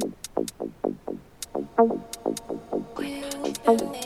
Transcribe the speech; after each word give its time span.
Thank 0.00 0.14
you. 4.04 4.05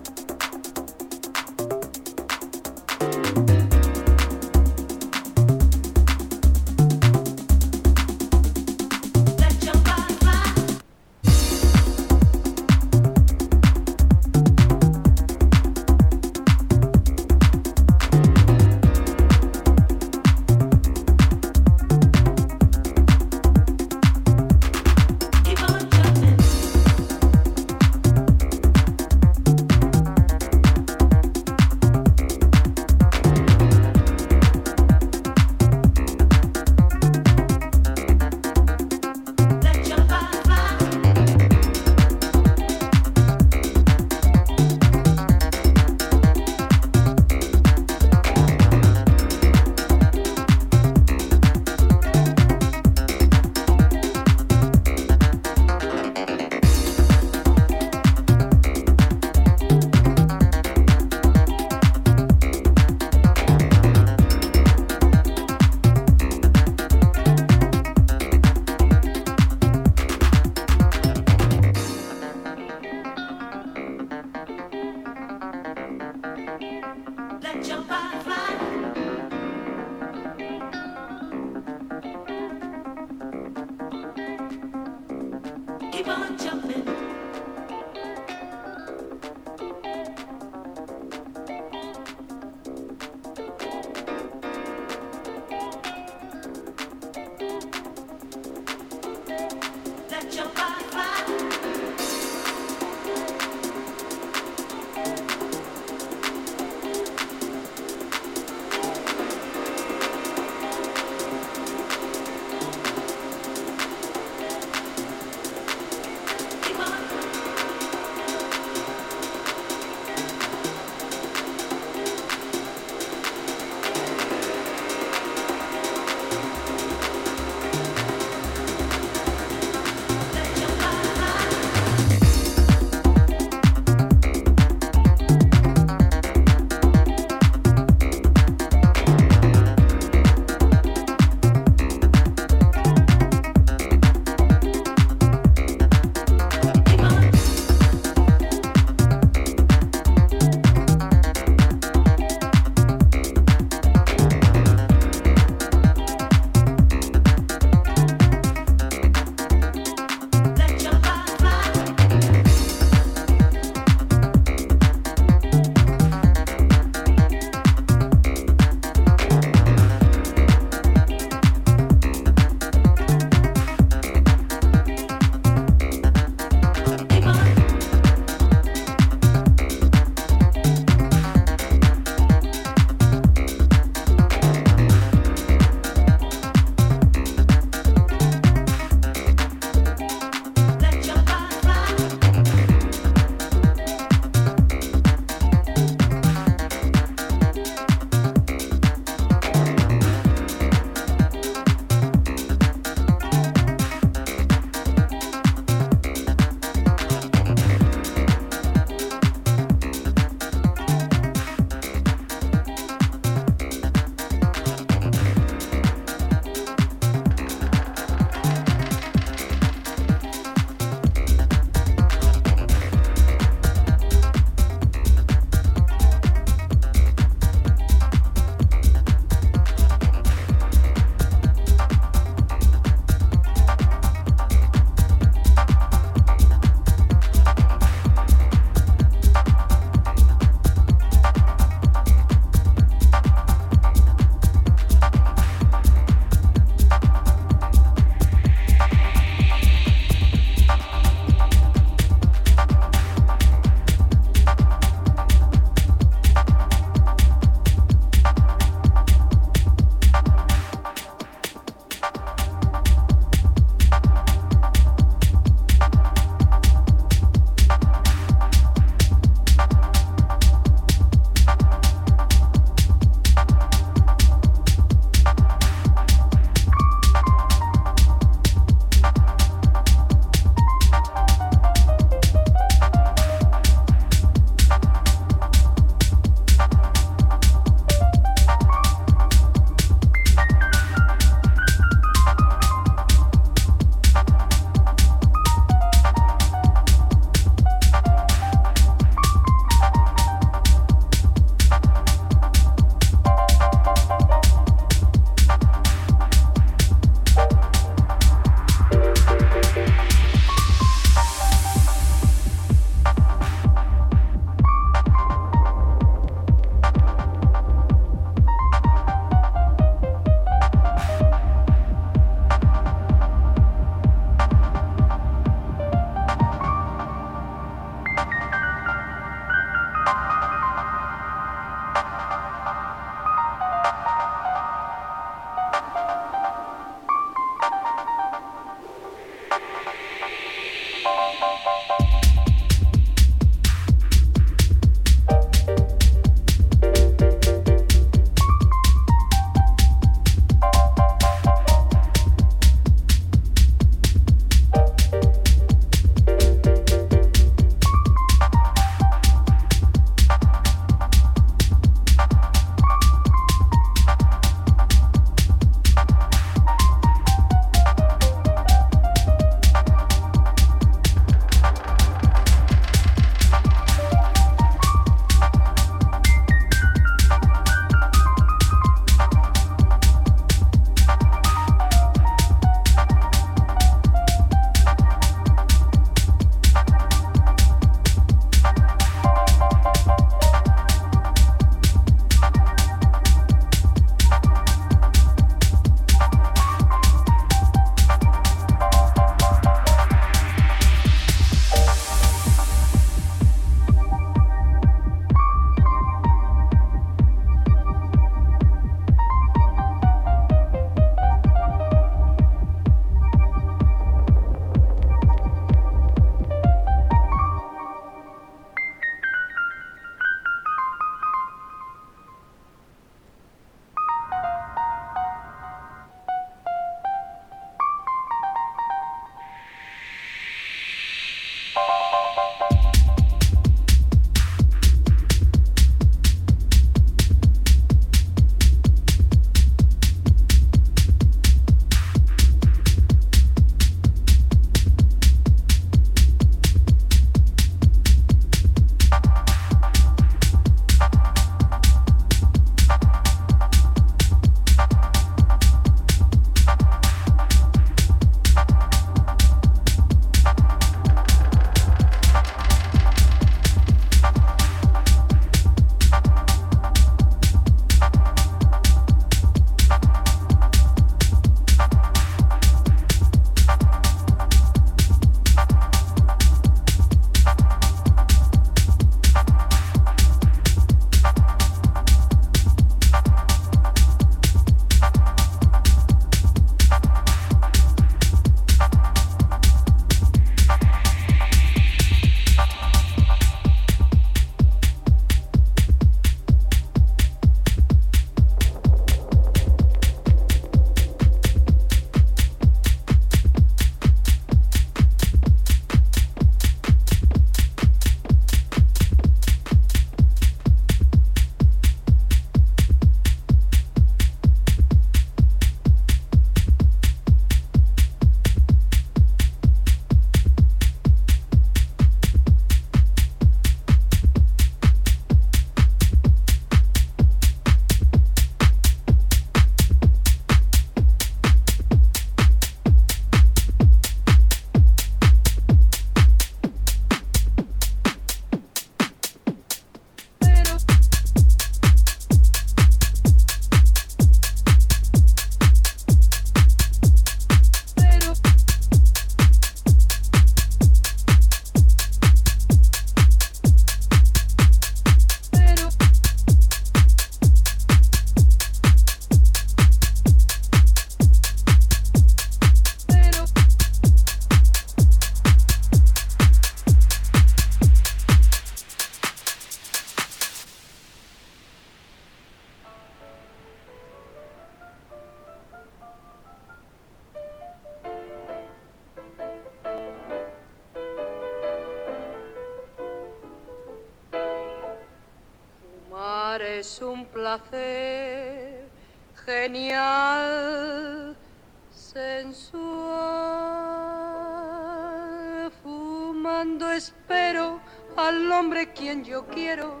yo 599.26 599.44
quiero, 599.46 600.00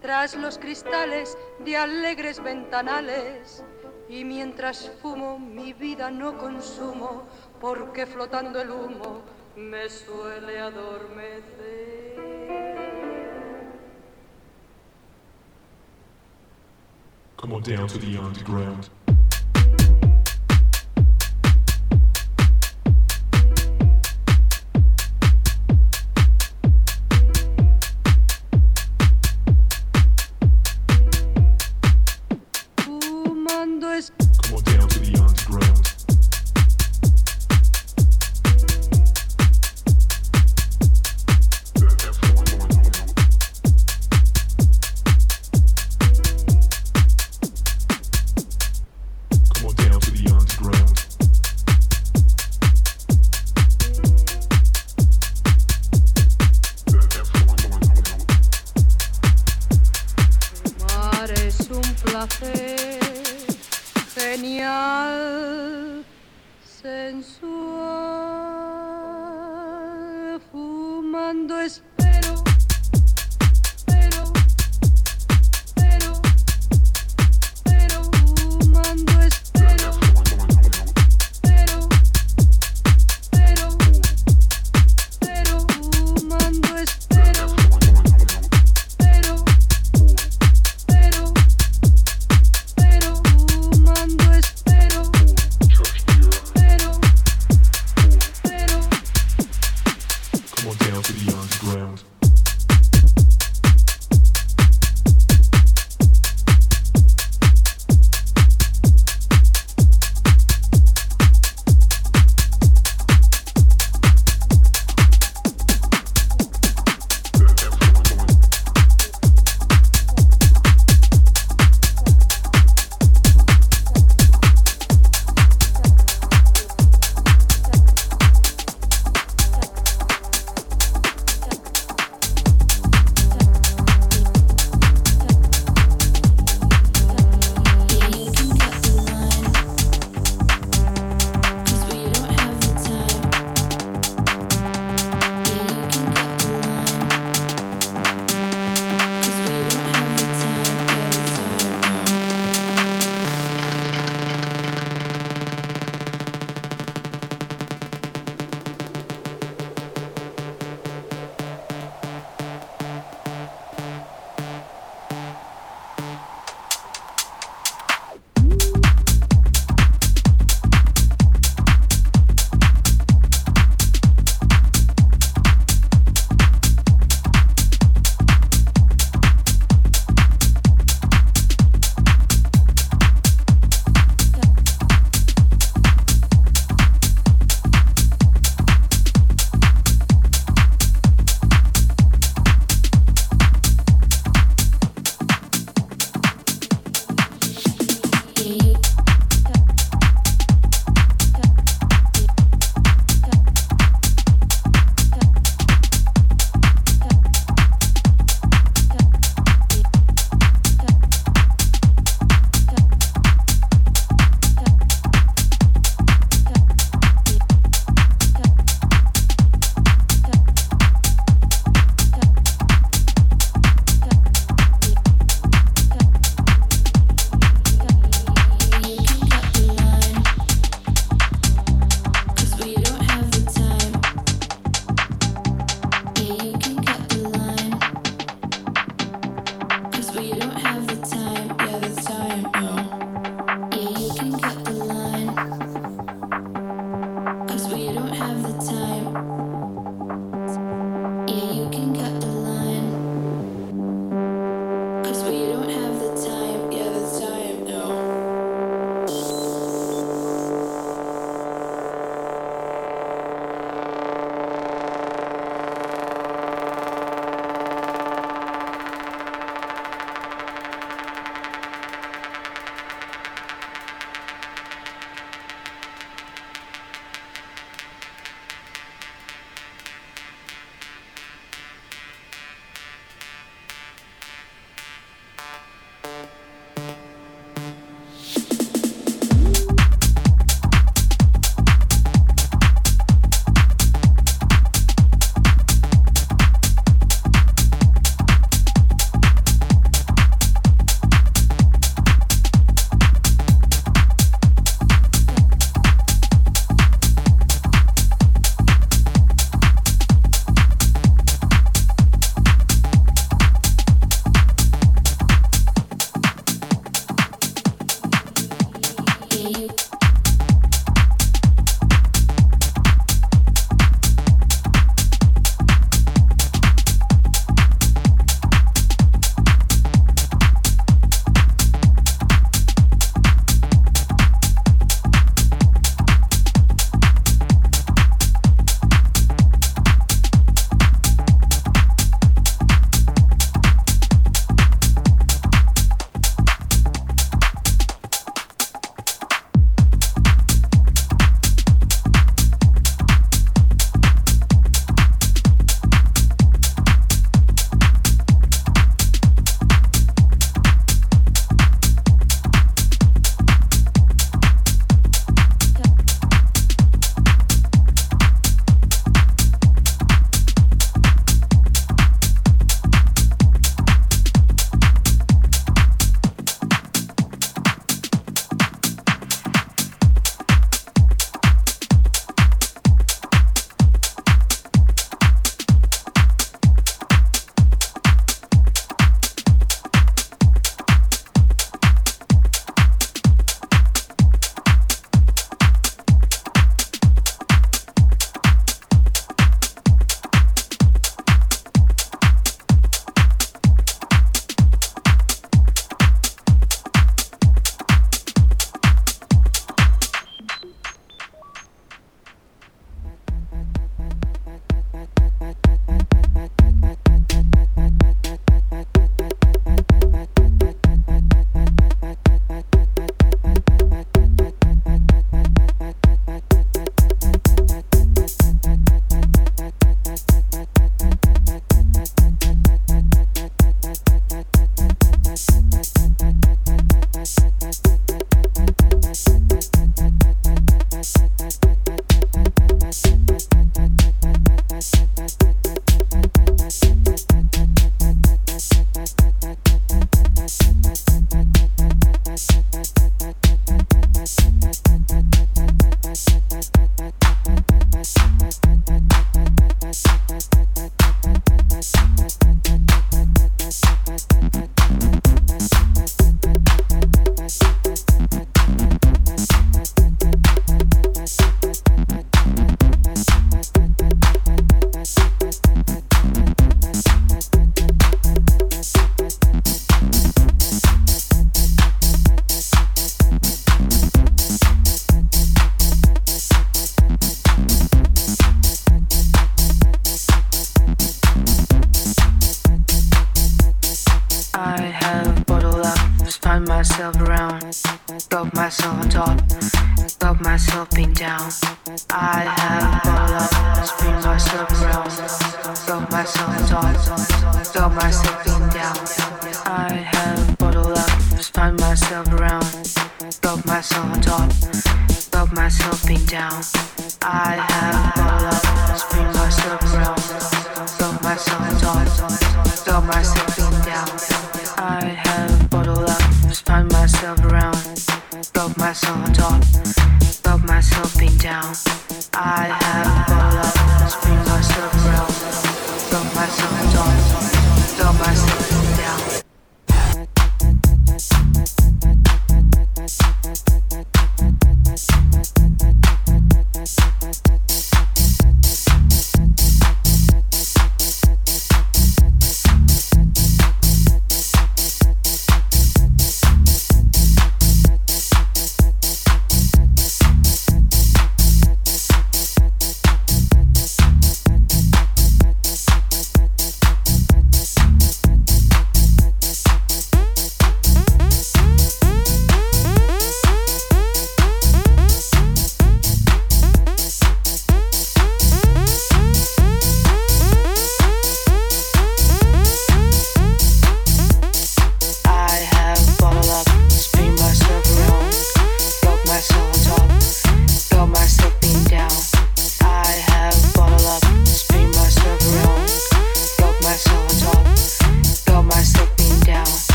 tras 0.00 0.34
los 0.34 0.58
cristales 0.58 1.36
de 1.64 1.76
alegres 1.76 2.42
ventanales. 2.42 3.64
Y 4.08 4.24
mientras 4.24 4.90
fumo 5.02 5.38
mi 5.38 5.72
vida 5.72 6.10
no 6.10 6.38
consumo, 6.38 7.24
porque 7.60 8.06
flotando 8.06 8.60
el 8.60 8.70
humo 8.70 9.22
me 9.56 9.88
suele 9.88 10.60
adormecer. 10.60 12.16
Come 17.36 17.54
on 17.54 17.62
down 17.62 17.88
to 17.88 17.98
the 17.98 18.18
underground. 18.18 18.88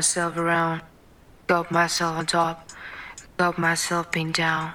myself 0.00 0.38
around, 0.38 0.80
got 1.46 1.70
myself 1.70 2.16
on 2.16 2.24
top, 2.24 2.70
got 3.36 3.58
myself 3.58 4.10
pinned 4.10 4.32
down. 4.32 4.72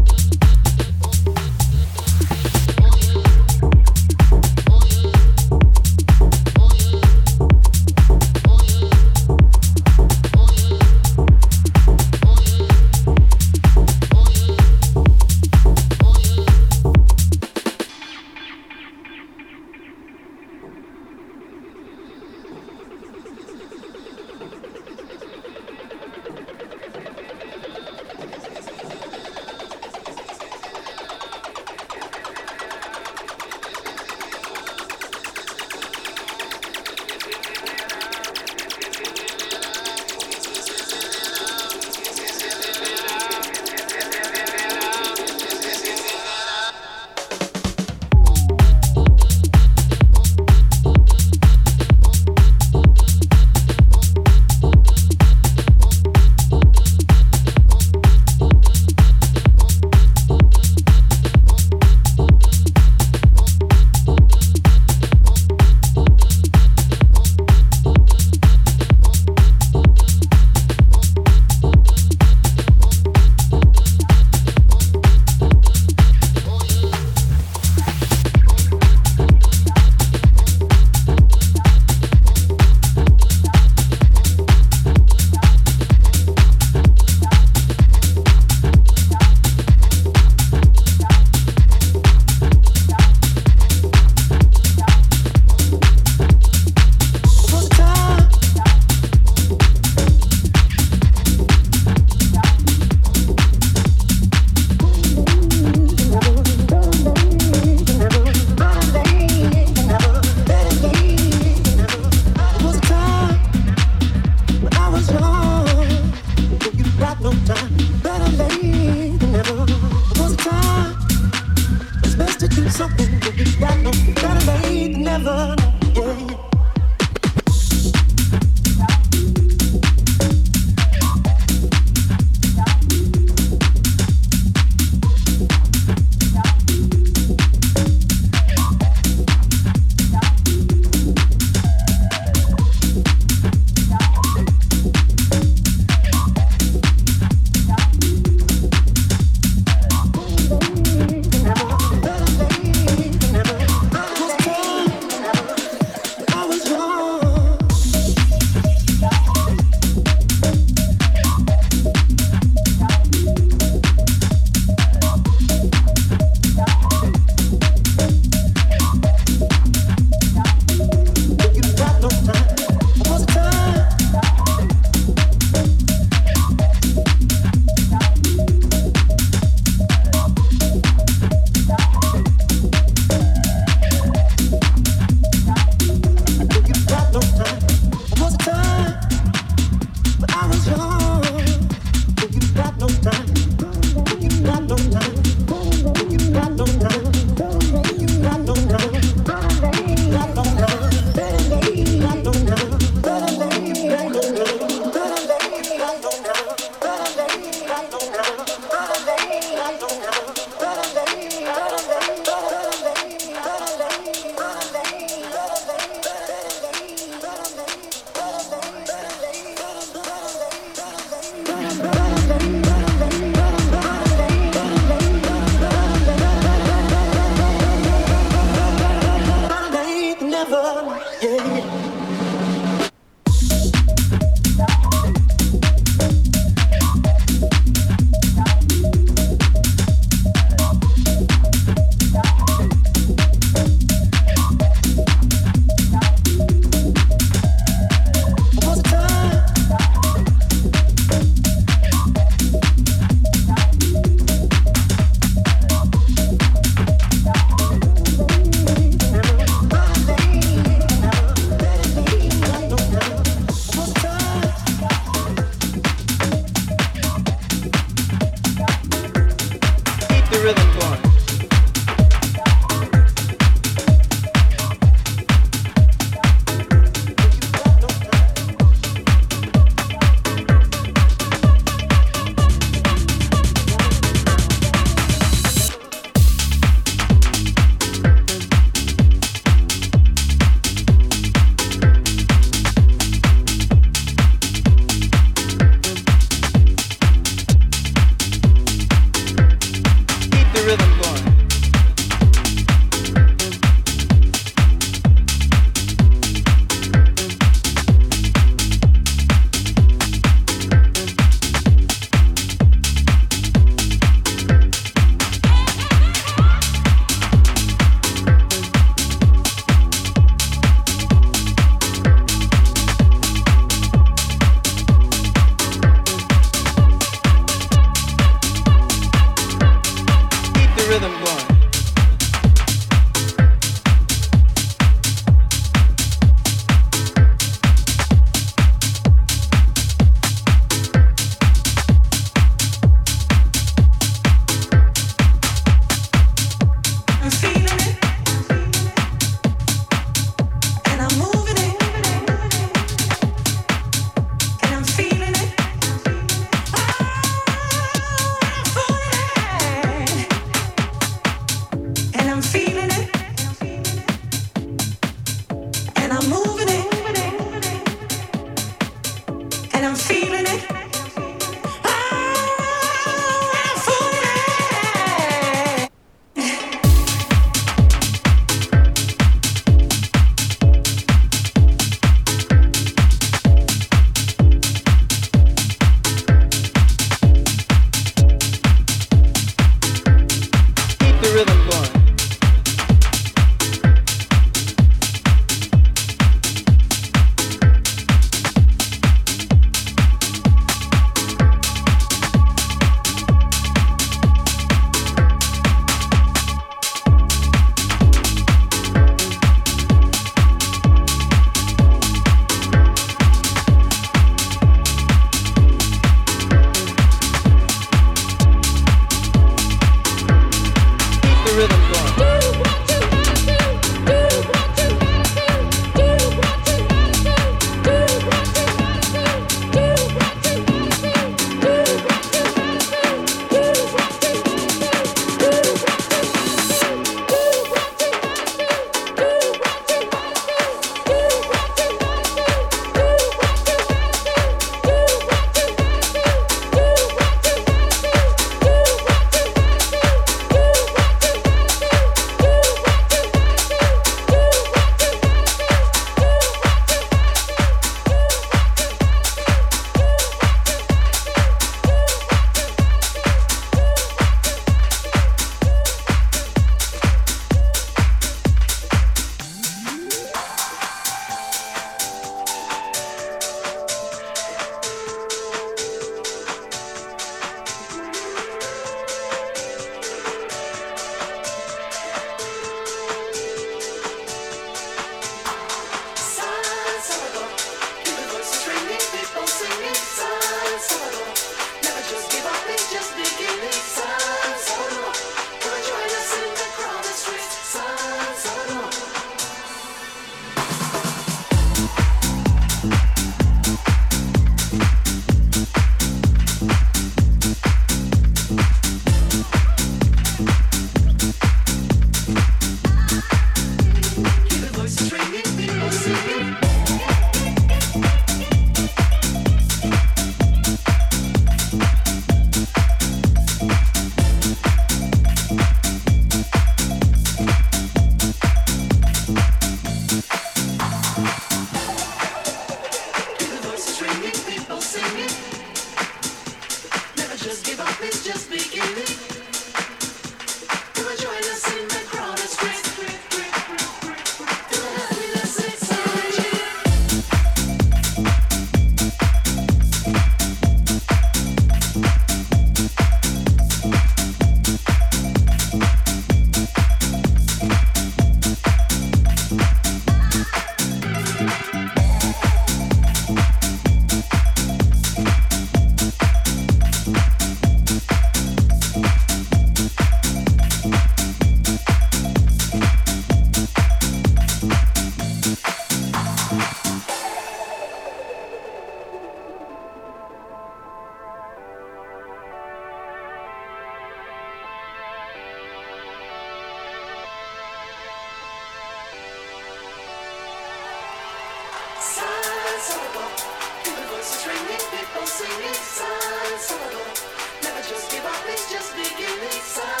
Never 597.63 597.81
just 597.87 598.11
give 598.11 598.25
up, 598.25 598.43
it's 598.47 598.71
just 598.71 598.95
beginning. 598.95 599.61
Sun. 599.61 600.00